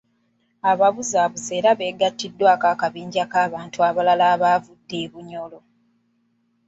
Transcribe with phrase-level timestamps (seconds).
[0.71, 3.77] Ababuzaabuza era beegatiddwako akabinja akalala ak’abantu
[4.33, 5.59] abaavudde e Bunyoro.